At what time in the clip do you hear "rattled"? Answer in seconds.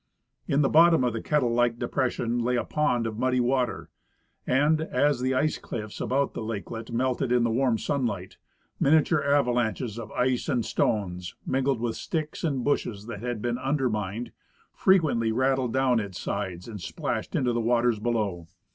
15.31-15.71